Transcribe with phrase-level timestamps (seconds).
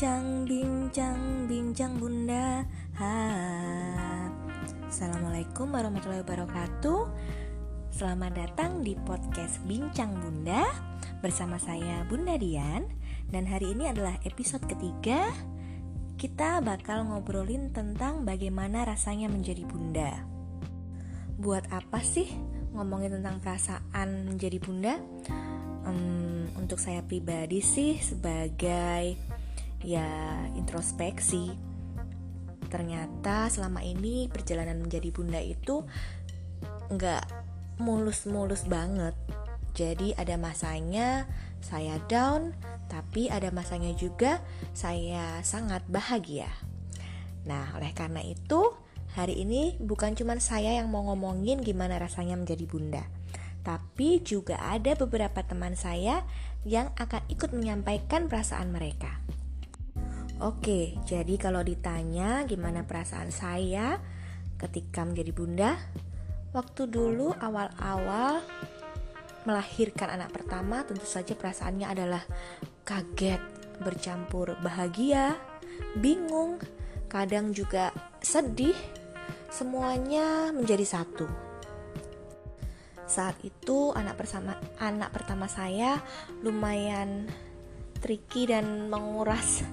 [0.00, 2.64] Bincang, bincang, bincang bunda.
[2.96, 3.12] Ha.
[4.88, 7.00] Assalamualaikum warahmatullahi wabarakatuh.
[7.92, 10.64] Selamat datang di podcast Bincang Bunda
[11.20, 12.88] Bersama saya Bunda Dian.
[13.28, 15.36] Dan hari ini adalah episode ketiga.
[16.16, 20.16] Kita bakal ngobrolin tentang bagaimana rasanya menjadi bunda.
[21.36, 22.32] Buat apa sih
[22.72, 24.96] ngomongin tentang perasaan menjadi bunda?
[25.86, 29.16] um, untuk saya pribadi sih sebagai
[29.84, 30.06] ya
[30.56, 31.52] introspeksi.
[32.70, 35.82] Ternyata selama ini perjalanan menjadi bunda itu
[36.92, 37.24] nggak
[37.82, 39.16] mulus-mulus banget.
[39.74, 41.26] Jadi ada masanya
[41.62, 42.54] saya down
[42.90, 44.42] tapi ada masanya juga
[44.74, 46.50] saya sangat bahagia.
[47.46, 48.74] Nah oleh karena itu
[49.14, 53.04] hari ini bukan cuma saya yang mau ngomongin gimana rasanya menjadi bunda
[53.60, 56.24] tapi juga ada beberapa teman saya
[56.64, 59.20] yang akan ikut menyampaikan perasaan mereka.
[60.40, 64.00] Oke, jadi kalau ditanya gimana perasaan saya
[64.56, 65.76] ketika menjadi bunda,
[66.56, 68.40] waktu dulu awal-awal
[69.44, 72.24] melahirkan anak pertama, tentu saja perasaannya adalah
[72.88, 73.40] kaget,
[73.84, 75.36] bercampur bahagia,
[76.00, 76.56] bingung,
[77.12, 77.92] kadang juga
[78.24, 78.76] sedih,
[79.52, 81.28] semuanya menjadi satu.
[83.04, 86.00] Saat itu anak pertama anak pertama saya
[86.40, 87.28] lumayan
[88.00, 89.68] tricky dan menguras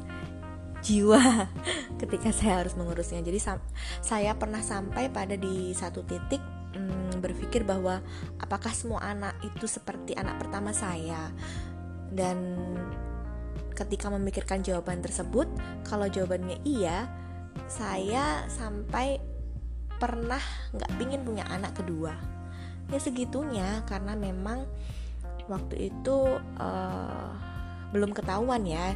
[0.84, 1.20] jiwa
[2.02, 3.22] ketika saya harus mengurusnya.
[3.22, 3.40] Jadi
[4.02, 6.42] saya pernah sampai pada di satu titik
[6.76, 8.02] hmm, berpikir bahwa
[8.42, 11.32] apakah semua anak itu seperti anak pertama saya
[12.14, 12.38] dan
[13.78, 15.46] ketika memikirkan jawaban tersebut,
[15.86, 17.06] kalau jawabannya iya,
[17.70, 19.22] saya sampai
[19.98, 20.42] pernah
[20.74, 22.14] nggak pingin punya anak kedua
[22.88, 24.64] ya segitunya karena memang
[25.50, 26.18] waktu itu
[26.60, 27.32] uh,
[27.92, 28.96] belum ketahuan ya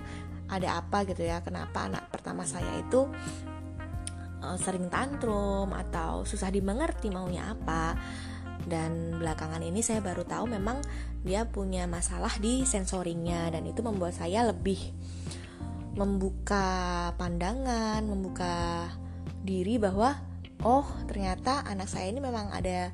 [0.51, 3.07] ada apa gitu ya kenapa anak pertama saya itu
[4.43, 7.95] uh, sering tantrum atau susah dimengerti maunya apa.
[8.61, 10.85] Dan belakangan ini saya baru tahu memang
[11.25, 14.77] dia punya masalah di sensoringnya dan itu membuat saya lebih
[15.97, 18.85] membuka pandangan, membuka
[19.41, 20.13] diri bahwa
[20.61, 22.93] oh ternyata anak saya ini memang ada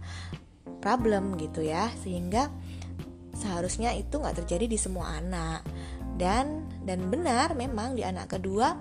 [0.80, 1.92] problem gitu ya.
[2.00, 2.48] Sehingga
[3.36, 5.68] seharusnya itu nggak terjadi di semua anak
[6.18, 8.76] dan dan benar memang di anak kedua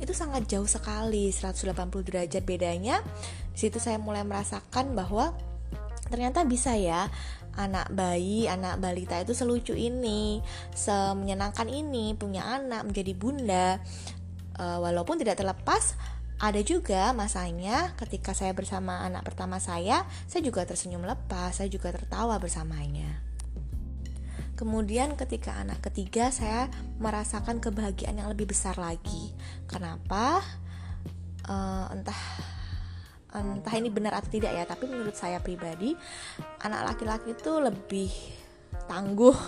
[0.00, 1.70] itu sangat jauh sekali 180
[2.02, 3.00] derajat bedanya
[3.54, 5.32] di situ saya mulai merasakan bahwa
[6.10, 7.06] ternyata bisa ya
[7.54, 10.38] anak bayi, anak balita itu selucu ini,
[10.72, 13.68] semenyenangkan ini, punya anak, menjadi bunda,
[14.56, 15.98] uh, walaupun tidak terlepas
[16.40, 21.92] ada juga masanya ketika saya bersama anak pertama saya, saya juga tersenyum lepas, saya juga
[21.92, 23.29] tertawa bersamanya.
[24.60, 26.68] Kemudian ketika anak ketiga saya
[27.00, 29.32] merasakan kebahagiaan yang lebih besar lagi.
[29.64, 30.44] Kenapa?
[31.48, 32.20] Uh, entah
[33.32, 35.96] entah ini benar atau tidak ya, tapi menurut saya pribadi
[36.60, 38.12] anak laki-laki itu lebih
[38.84, 39.38] tangguh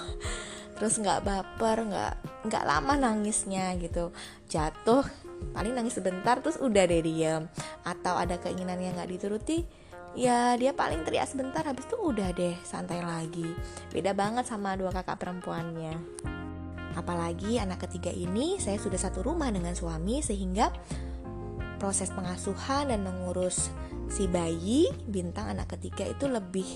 [0.83, 2.15] terus nggak baper nggak
[2.51, 4.11] nggak lama nangisnya gitu
[4.51, 5.07] jatuh
[5.51, 7.51] paling nangis sebentar terus udah deh diam
[7.83, 9.67] atau ada keinginan yang nggak dituruti
[10.13, 13.49] ya dia paling teriak sebentar habis itu udah deh santai lagi.
[13.91, 15.97] Beda banget sama dua kakak perempuannya.
[16.93, 20.69] Apalagi anak ketiga ini saya sudah satu rumah dengan suami sehingga
[21.81, 23.73] proses pengasuhan dan mengurus
[24.13, 26.69] si bayi bintang anak ketiga itu lebih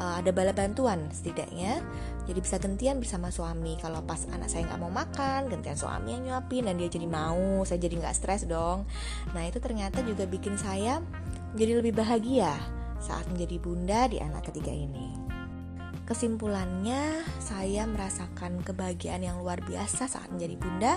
[0.00, 1.84] uh, ada bala bantuan setidaknya
[2.28, 3.80] jadi bisa gantian bersama suami.
[3.80, 7.64] Kalau pas anak saya nggak mau makan gantian suami yang nyuapin dan dia jadi mau.
[7.64, 8.84] Saya jadi nggak stres dong.
[9.32, 11.00] Nah itu ternyata juga bikin saya
[11.56, 12.52] jadi lebih bahagia
[13.00, 15.28] saat menjadi bunda di anak ketiga ini.
[16.08, 20.94] Kesimpulannya, saya merasakan kebahagiaan yang luar biasa saat menjadi bunda,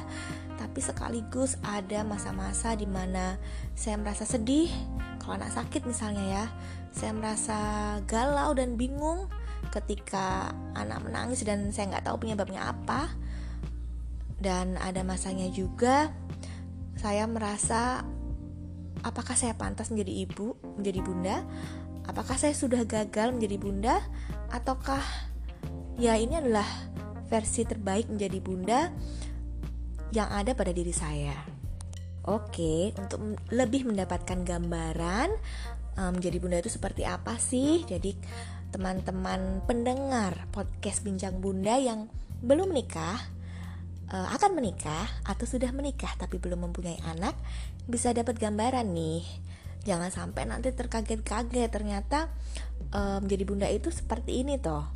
[0.56, 3.36] tapi sekaligus ada masa-masa di mana
[3.76, 4.72] saya merasa sedih.
[5.20, 6.46] Kalau anak sakit misalnya ya,
[6.96, 7.60] saya merasa
[8.08, 9.28] galau dan bingung
[9.70, 13.14] ketika anak menangis dan saya nggak tahu penyebabnya apa.
[14.42, 16.10] Dan ada masanya juga
[16.98, 18.02] saya merasa
[19.06, 21.38] apakah saya pantas menjadi ibu, menjadi bunda?
[22.10, 24.02] Apakah saya sudah gagal menjadi bunda
[24.50, 25.02] ataukah
[26.02, 26.66] ya ini adalah
[27.30, 28.80] versi terbaik menjadi bunda
[30.12, 31.38] yang ada pada diri saya.
[32.28, 35.30] Oke, untuk lebih mendapatkan gambaran
[35.98, 37.88] menjadi bunda itu seperti apa sih?
[37.88, 38.14] Jadi
[38.72, 42.08] teman-teman pendengar podcast Bincang Bunda yang
[42.40, 43.20] belum menikah
[44.08, 47.36] uh, akan menikah atau sudah menikah tapi belum mempunyai anak
[47.86, 49.24] bisa dapat gambaran nih.
[49.84, 52.32] Jangan sampai nanti terkaget-kaget ternyata
[52.96, 54.88] um, menjadi bunda itu seperti ini toh.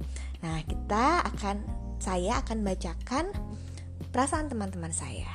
[0.45, 1.57] Nah, kita akan
[1.97, 3.25] saya akan bacakan
[4.13, 5.27] perasaan teman-teman saya.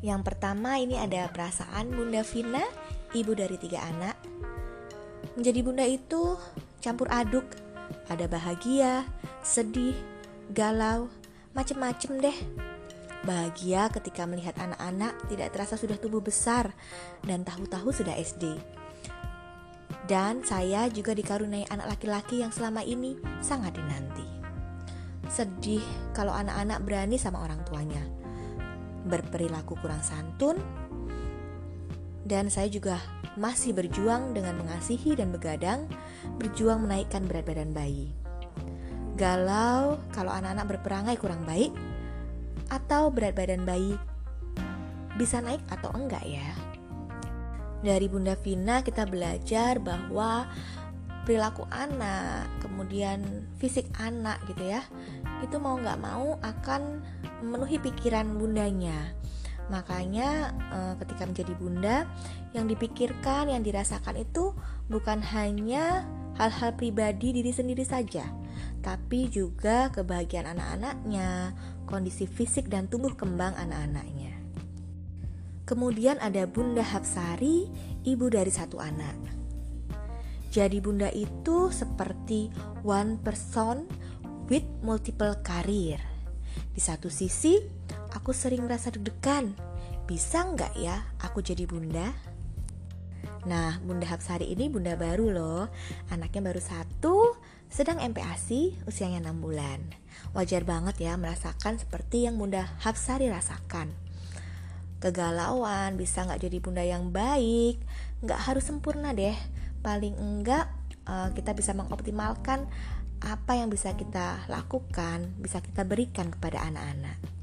[0.00, 2.62] Yang pertama ini ada perasaan Bunda Vina,
[3.12, 4.16] ibu dari tiga anak.
[5.38, 6.34] Menjadi bunda itu
[6.82, 7.46] campur aduk,
[8.10, 9.06] ada bahagia,
[9.46, 9.94] sedih,
[10.50, 11.06] galau,
[11.54, 12.34] macem-macem deh.
[13.22, 16.74] Bahagia ketika melihat anak-anak tidak terasa sudah tumbuh besar
[17.22, 18.58] dan tahu-tahu sudah SD.
[20.10, 24.26] Dan saya juga dikaruniai anak laki-laki yang selama ini sangat dinanti.
[25.30, 25.86] Sedih
[26.18, 28.02] kalau anak-anak berani sama orang tuanya
[29.06, 30.58] berperilaku kurang santun,
[32.26, 32.98] dan saya juga
[33.38, 35.86] masih berjuang dengan mengasihi dan begadang,
[36.36, 38.10] berjuang menaikkan berat badan bayi.
[39.14, 41.70] Galau kalau anak-anak berperangai kurang baik,
[42.68, 43.96] atau berat badan bayi
[45.16, 46.50] bisa naik atau enggak ya.
[47.82, 50.46] Dari Bunda Vina kita belajar bahwa
[51.22, 54.82] perilaku anak, kemudian fisik anak gitu ya,
[55.42, 57.02] itu mau nggak mau akan
[57.42, 59.14] memenuhi pikiran bundanya.
[59.68, 61.96] Makanya eh, ketika menjadi bunda,
[62.56, 64.56] yang dipikirkan, yang dirasakan itu
[64.88, 66.08] bukan hanya
[66.40, 68.24] hal-hal pribadi diri sendiri saja,
[68.80, 71.52] tapi juga kebahagiaan anak-anaknya,
[71.84, 74.38] kondisi fisik dan tumbuh kembang anak-anaknya.
[75.68, 77.68] Kemudian ada Bunda Hapsari,
[78.08, 79.38] ibu dari satu anak.
[80.48, 82.48] Jadi bunda itu seperti
[82.80, 83.84] one person
[84.48, 86.00] with multiple career.
[86.72, 87.60] Di satu sisi,
[88.18, 89.54] aku sering merasa deg-degan.
[90.10, 92.10] Bisa nggak ya aku jadi bunda?
[93.46, 95.62] Nah, Bunda Hapsari ini bunda baru loh.
[96.10, 97.38] Anaknya baru satu,
[97.70, 99.78] sedang MPASI, usianya 6 bulan.
[100.34, 103.94] Wajar banget ya merasakan seperti yang Bunda Hapsari rasakan.
[104.98, 107.78] Kegalauan, bisa nggak jadi bunda yang baik,
[108.26, 109.38] nggak harus sempurna deh.
[109.78, 110.66] Paling enggak
[111.06, 112.66] uh, kita bisa mengoptimalkan
[113.22, 117.37] apa yang bisa kita lakukan, bisa kita berikan kepada anak-anak.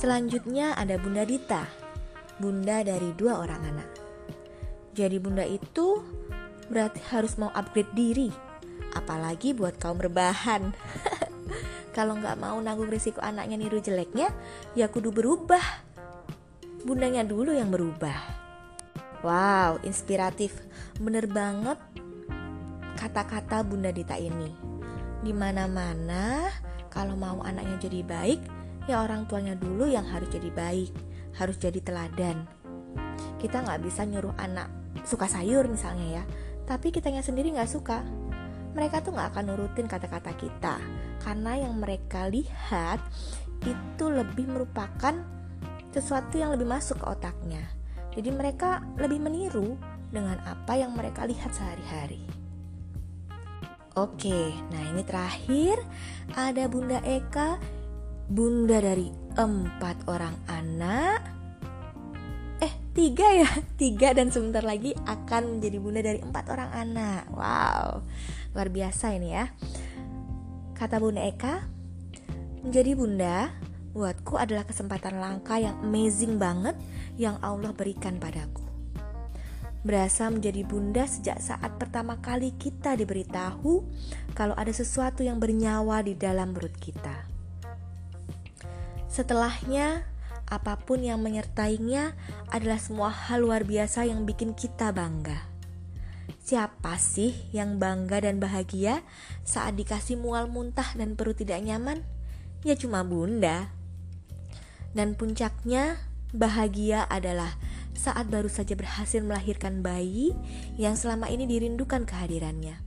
[0.00, 1.68] Selanjutnya ada Bunda Dita,
[2.40, 3.90] bunda dari dua orang anak.
[4.96, 6.00] Jadi bunda itu
[6.72, 8.32] berarti harus mau upgrade diri,
[8.96, 10.72] apalagi buat kaum rebahan.
[11.96, 14.32] Kalau nggak mau nanggung risiko anaknya niru jeleknya,
[14.72, 15.84] ya kudu berubah.
[16.80, 18.40] Bundanya dulu yang berubah.
[19.20, 20.64] Wow, inspiratif.
[20.96, 21.76] Bener banget
[22.96, 24.48] kata-kata Bunda Dita ini
[25.20, 26.48] di mana-mana
[26.88, 28.59] kalau mau anaknya jadi baik,
[28.90, 30.90] ya orang tuanya dulu yang harus jadi baik,
[31.38, 32.42] harus jadi teladan.
[33.38, 34.66] Kita nggak bisa nyuruh anak
[35.06, 36.24] suka sayur misalnya ya,
[36.66, 38.02] tapi kitanya sendiri nggak suka.
[38.74, 40.82] Mereka tuh nggak akan nurutin kata-kata kita,
[41.22, 42.98] karena yang mereka lihat
[43.62, 45.14] itu lebih merupakan
[45.94, 47.62] sesuatu yang lebih masuk ke otaknya.
[48.10, 49.78] Jadi mereka lebih meniru
[50.10, 52.26] dengan apa yang mereka lihat sehari-hari.
[53.98, 55.82] Oke, nah ini terakhir
[56.38, 57.58] ada Bunda Eka,
[58.30, 61.18] bunda dari empat orang anak.
[62.62, 63.50] Eh, tiga ya,
[63.82, 67.26] tiga dan sebentar lagi akan menjadi bunda dari empat orang anak.
[67.34, 68.06] Wow,
[68.54, 69.50] luar biasa ini ya.
[70.78, 71.60] Kata Bunda Eka,
[72.64, 73.36] menjadi bunda
[73.90, 76.78] buatku adalah kesempatan langka yang amazing banget
[77.18, 78.62] yang Allah berikan padaku.
[79.82, 83.82] Berasa menjadi bunda sejak saat pertama kali kita diberitahu
[84.38, 87.39] kalau ada sesuatu yang bernyawa di dalam perut kita.
[89.20, 90.08] Setelahnya,
[90.48, 92.16] apa pun yang menyertainya
[92.48, 95.44] adalah semua hal luar biasa yang bikin kita bangga.
[96.40, 99.04] Siapa sih yang bangga dan bahagia
[99.44, 102.00] saat dikasih mual muntah dan perut tidak nyaman?
[102.64, 103.68] Ya cuma bunda.
[104.96, 106.00] Dan puncaknya,
[106.32, 107.60] bahagia adalah
[107.92, 110.32] saat baru saja berhasil melahirkan bayi
[110.80, 112.80] yang selama ini dirindukan kehadirannya.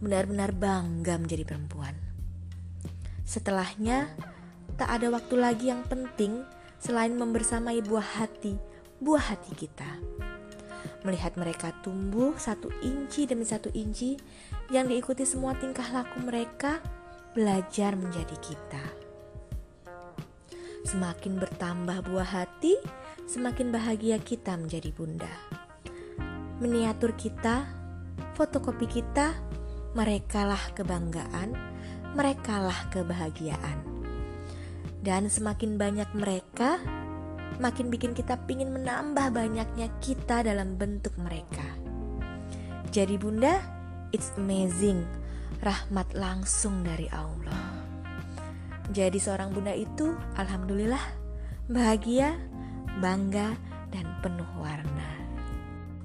[0.00, 1.92] Benar-benar bangga menjadi perempuan.
[3.28, 4.08] Setelahnya,
[4.76, 6.44] tak ada waktu lagi yang penting
[6.76, 8.60] selain membersamai buah hati,
[9.00, 9.88] buah hati kita.
[11.02, 14.20] Melihat mereka tumbuh satu inci demi satu inci
[14.68, 16.84] yang diikuti semua tingkah laku mereka,
[17.32, 18.84] belajar menjadi kita.
[20.86, 22.78] Semakin bertambah buah hati,
[23.26, 25.32] semakin bahagia kita menjadi bunda.
[26.62, 27.66] Miniatur kita,
[28.38, 29.34] fotokopi kita,
[29.96, 31.52] merekalah kebanggaan,
[32.14, 33.95] merekalah kebahagiaan.
[35.06, 36.82] Dan semakin banyak mereka,
[37.62, 41.62] makin bikin kita pingin menambah banyaknya kita dalam bentuk mereka.
[42.90, 43.62] Jadi bunda,
[44.10, 45.06] it's amazing,
[45.62, 47.86] rahmat langsung dari Allah.
[48.90, 51.02] Jadi seorang bunda itu, alhamdulillah,
[51.70, 52.34] bahagia,
[52.98, 53.54] bangga,
[53.94, 55.10] dan penuh warna.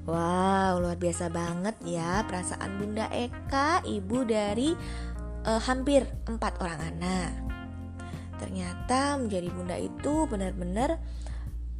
[0.05, 4.73] Wow, luar biasa banget ya perasaan Bunda Eka, ibu dari
[5.45, 7.50] uh, hampir empat orang anak.
[8.41, 10.97] Ternyata menjadi bunda itu benar-benar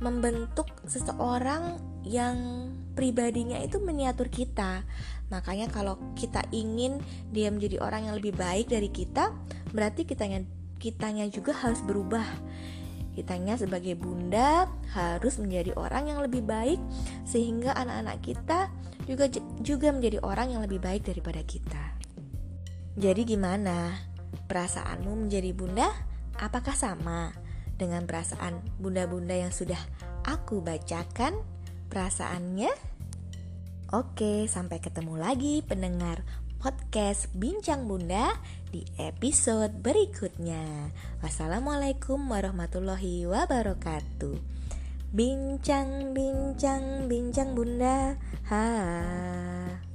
[0.01, 4.85] membentuk seseorang yang pribadinya itu miniatur kita.
[5.29, 9.33] Makanya kalau kita ingin dia menjadi orang yang lebih baik dari kita,
[9.73, 10.45] berarti kitanya
[10.81, 12.25] kitanya juga harus berubah.
[13.13, 14.65] Kitanya sebagai bunda
[14.97, 16.81] harus menjadi orang yang lebih baik
[17.27, 18.59] sehingga anak-anak kita
[19.05, 19.29] juga
[19.61, 22.01] juga menjadi orang yang lebih baik daripada kita.
[22.97, 23.93] Jadi gimana?
[24.31, 27.33] Perasaanmu menjadi bunda apakah sama
[27.75, 29.79] dengan perasaan bunda-bunda yang sudah
[30.23, 31.35] aku bacakan
[31.89, 32.71] perasaannya?
[33.91, 36.23] Oke, sampai ketemu lagi pendengar
[36.61, 38.31] podcast Bincang Bunda
[38.69, 40.93] di episode berikutnya.
[41.19, 44.37] Wassalamualaikum warahmatullahi wabarakatuh.
[45.11, 48.15] Bincang, bincang, bincang Bunda.
[48.47, 49.90] Ha.